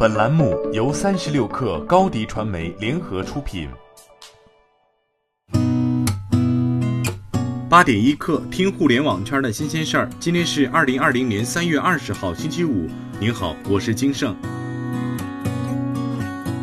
[0.00, 3.68] 本栏目由三十六氪高低传媒联合出品。
[7.68, 10.08] 八点一刻，听互联网圈的新鲜事儿。
[10.20, 12.88] 今天是二零二零年三月二十号，星期五。
[13.18, 14.36] 您好，我是金盛。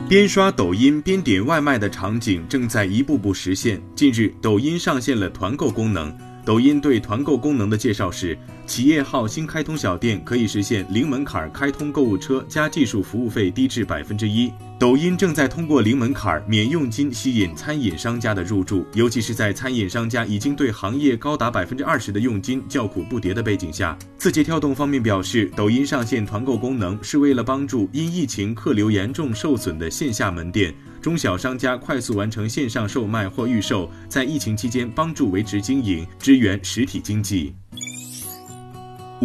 [0.07, 3.81] 边刷抖音边点外卖的场景正在一步步实现。
[3.93, 6.17] 近日，抖音上线了团购功能。
[6.45, 14.51] 抖音对团购功能的介绍是：企业号新开通小店可以实现零门槛开通购物车加技术服务费低至百分之一。
[14.77, 23.97] 抖音正在通过零门槛免佣金吸引餐饮商家的入驻，尤其是在餐饮商家已经对行业高达百分之二十的佣金叫苦不迭的背景下。
[24.17, 37.53] 字节跳动方面表示，抖音上线团购功能是为了帮助因疫情客流严重受损的线下门店、中小商家快速完成线上售卖或预售，在疫情期间帮助维持经营，支援实体经济。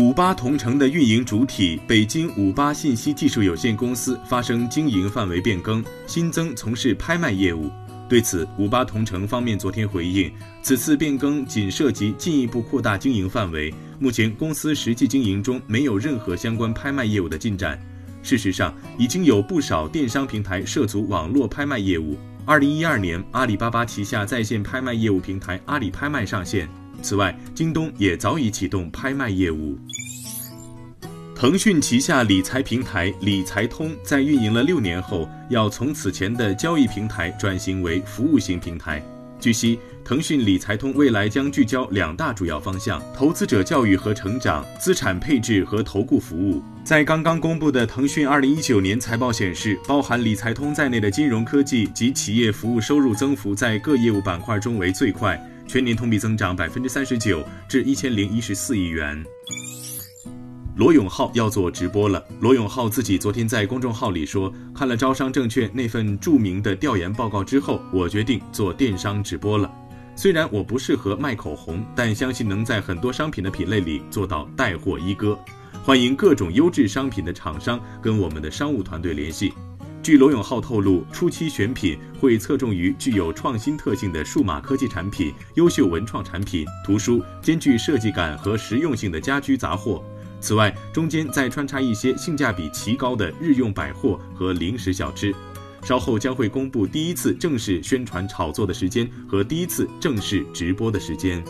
[0.00, 7.70] 五八同城的运营主体北京五八信息技术有限公司发生经营范围变更，新增从事拍卖业务。
[8.08, 17.78] 对此，五八同城方面昨天回应，此次变更仅涉及进一步扩大经营范围，目前公司实际经营中没有任何相关拍卖业务的进展。
[18.22, 22.16] 事实上，已经有不少电商平台涉足网络拍卖业务。
[22.46, 26.66] 二零一二年，阿里巴巴旗下在线拍卖业务平台阿里拍卖上线。
[27.02, 29.78] 此外，京东也早已启动拍卖业务。
[31.40, 39.02] 腾讯旗下理财平台理财通在运营了六年后，要从此前的交易平台转型为服务型平台。
[39.40, 46.62] 据悉，腾讯理财通未来将聚焦两大主要方向：投资者教育和成长、资产配置和投顾服务。
[46.84, 55.42] 在刚刚公布的腾讯二零一九年财报显示，包含理财通在内的金融科技及企业服务收入增幅在各业务板块中为最快。
[55.66, 59.24] 全年同比增长百分之三十九，至一千零一十四亿元。
[60.80, 62.24] 罗永浩要做直播了。
[62.40, 69.70] 罗永浩自己昨天在公众号里说，看了招商证券那份著名的调研报告之后，我决定做电商直播了。
[70.16, 75.38] 虽然我不适合卖口红，但相信能在很多商品的品类里做到带货一哥。
[75.84, 79.52] 欢迎各种优质商品的厂商跟我们的商务团队联系。
[80.02, 90.02] 据罗永浩透露，初期选品会侧重于具有创新特性的数码科技产品、优秀文创产品、图书兼具设计感和实用性的家居杂货。
[90.40, 95.34] 此外，中间再穿插一些性价比奇高的日用百货和零食小吃。
[95.82, 101.42] 稍后将会公布第一次正式宣传炒作的时间和第一次正式直播的时间。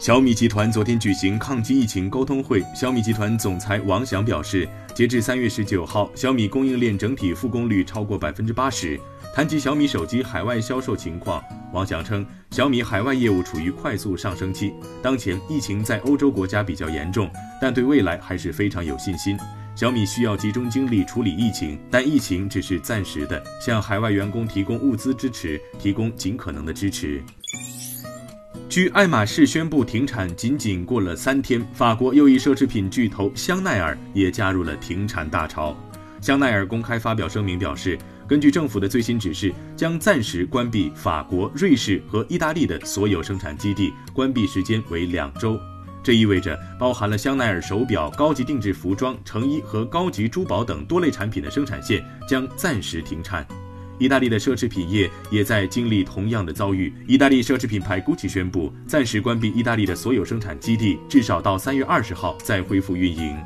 [0.00, 8.98] 小米集团昨天举行抗击疫情沟通会，小米集团总裁王翔表示，截至三月十九号，小米供应链整体复工率超过百分之八十。
[9.34, 14.72] 谈及小米手机海外销售情况，王翔称，小米海外业务处于快速上升期，
[15.02, 17.30] 当前疫情在欧洲国家比较严重，
[17.60, 19.38] 但对未来还是非常有信心。
[19.76, 27.22] 小米需要集中精力处理疫情，但疫情只是暂时的，向海外员工提供物资支持，提供尽可能的支持。
[28.70, 35.76] 距爱马仕宣布停产仅仅过了三天，法国又一奢侈品巨头香奈儿也加入了停产大潮。
[36.20, 37.98] 香奈儿公开发表声明表示，
[38.28, 45.58] 根据政府的最新指示，将暂时关闭法国、瑞士和意大利的所有生产基地，关闭时间为两周。
[46.00, 53.44] 这意味着包含了香奈儿手表、高级定制服装、成衣和高级珠宝等多类产品的生产线将暂时停产。
[54.00, 56.92] 意大利的奢侈品业也在经历同样的遭遇。
[57.06, 63.36] 意大利奢侈品牌 GUCCI 宣布暂时关闭意大利的所有生产基地，至少到三月二十号再恢复运营。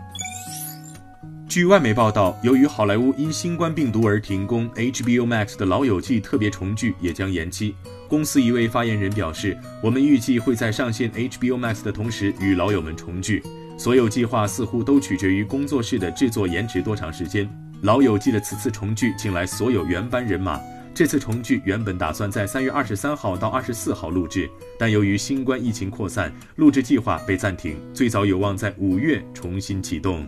[1.46, 7.74] 据外媒报道，由于好莱坞因新冠病毒而停工，HBO Max 的《老友记》特别重聚也将延期。
[8.08, 13.42] 公司一位发言人表示：“我们预计会在上线 HBO Max 的同时与老友们重聚，
[13.78, 17.48] 所有计划似乎都取决于工作室的制作延迟多长时间。”
[17.82, 20.60] 老友记的此次重聚，请来所有原班人马。
[20.94, 24.48] 这次重聚原本打算在三月二十三号到二十四号录制，
[24.78, 30.24] 但由于新冠疫情扩散，录制计划被暂停，最早有望在五月重新启动。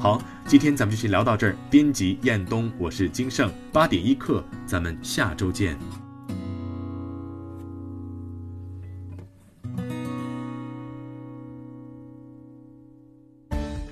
[0.00, 1.56] 好，今天咱们就先聊到这儿。
[1.70, 5.78] 编辑：彦东，我是金盛，八点一刻，咱们下周见。